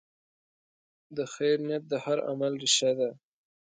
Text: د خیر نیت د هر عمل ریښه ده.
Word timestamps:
د 1.15 1.19
خیر 1.33 1.57
نیت 1.67 1.83
د 1.89 1.93
هر 2.05 2.17
عمل 2.29 2.53
ریښه 2.61 2.91
ده. 2.99 3.09